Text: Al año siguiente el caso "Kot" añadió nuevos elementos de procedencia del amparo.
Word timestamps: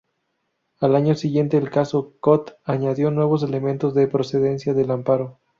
Al 0.79 0.95
año 0.95 1.13
siguiente 1.13 1.57
el 1.57 1.69
caso 1.69 2.15
"Kot" 2.21 2.55
añadió 2.63 3.11
nuevos 3.11 3.43
elementos 3.43 3.93
de 3.93 4.07
procedencia 4.07 4.73
del 4.73 4.89
amparo. 4.89 5.37